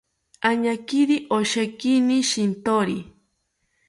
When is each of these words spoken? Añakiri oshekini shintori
Añakiri 0.49 1.17
oshekini 1.37 2.17
shintori 2.29 2.97